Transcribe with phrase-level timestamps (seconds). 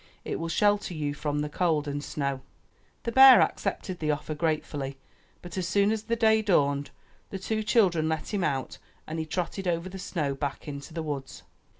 [0.25, 2.41] It will shelter you from the cold and snow."
[3.03, 4.97] The bear accepted the offer gratefully,
[5.43, 6.89] but as soon as the day dawned,
[7.29, 11.03] the two children let him out and he trotted over the snow back into the
[11.03, 11.43] woods.